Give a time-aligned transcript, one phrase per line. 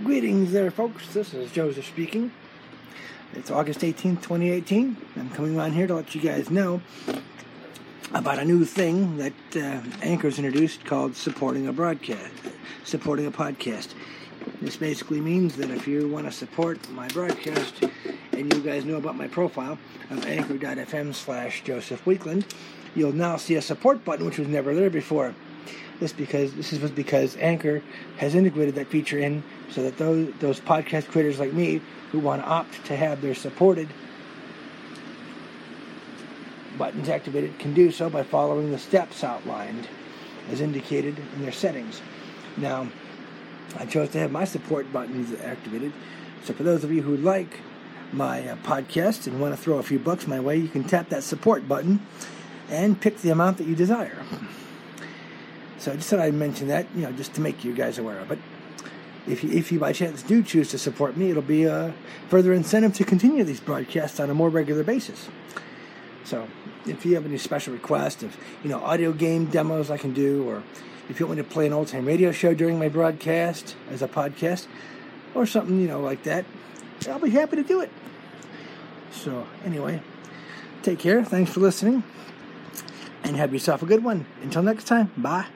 [0.00, 1.12] Greetings there, folks.
[1.12, 2.32] This is Joseph speaking.
[3.34, 4.96] It's August 18th, 2018.
[5.16, 6.80] I'm coming around here to let you guys know
[8.12, 12.32] about a new thing that uh, Anchor's introduced called supporting a broadcast,
[12.84, 13.90] supporting a podcast.
[14.62, 17.84] This basically means that if you want to support my broadcast
[18.32, 19.78] and you guys know about my profile
[20.10, 22.50] of anchor.fm slash Joseph Weekland,
[22.94, 25.34] you'll now see a support button which was never there before.
[26.00, 27.80] This because this is because Anchor
[28.16, 32.42] has integrated that feature in so that those those podcast creators like me who want
[32.42, 33.88] to opt to have their supported
[36.78, 39.88] buttons activated can do so by following the steps outlined
[40.50, 42.00] as indicated in their settings.
[42.56, 42.88] Now,
[43.78, 45.92] I chose to have my support buttons activated.
[46.44, 47.60] So for those of you who like
[48.12, 51.08] my uh, podcast and want to throw a few bucks my way, you can tap
[51.10, 52.04] that support button
[52.68, 54.22] and pick the amount that you desire.
[55.78, 58.18] So I just thought I'd mention that, you know, just to make you guys aware
[58.18, 58.38] of it.
[59.26, 61.94] If you, if you by chance do choose to support me, it'll be a
[62.28, 65.28] further incentive to continue these broadcasts on a more regular basis.
[66.24, 66.48] So
[66.86, 70.48] if you have any special requests of, you know, audio game demos I can do,
[70.48, 70.62] or
[71.08, 74.02] if you want me to play an old time radio show during my broadcast as
[74.02, 74.66] a podcast,
[75.34, 76.44] or something, you know, like that,
[77.08, 77.90] I'll be happy to do it.
[79.12, 80.02] So anyway,
[80.82, 81.24] take care.
[81.24, 82.02] Thanks for listening
[83.24, 84.26] and have yourself a good one.
[84.42, 85.46] Until next time, bye.